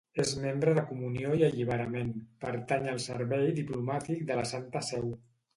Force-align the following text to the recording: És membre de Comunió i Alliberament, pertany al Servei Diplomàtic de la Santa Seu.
És 0.21 0.29
membre 0.43 0.71
de 0.77 0.83
Comunió 0.91 1.35
i 1.41 1.43
Alliberament, 1.49 2.09
pertany 2.45 2.89
al 2.95 2.99
Servei 3.05 3.55
Diplomàtic 3.63 4.25
de 4.33 4.39
la 4.43 4.51
Santa 4.57 4.87
Seu. 4.93 5.17